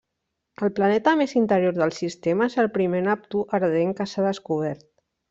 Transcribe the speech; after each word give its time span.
El 0.67 0.71
planeta 0.79 1.11
més 1.19 1.35
interior 1.41 1.77
del 1.79 1.93
sistema 1.99 2.47
és 2.53 2.57
el 2.63 2.71
primer 2.79 3.03
Neptú 3.09 3.45
ardent 3.61 3.95
que 4.01 4.09
s'ha 4.15 4.25
descobert. 4.31 4.83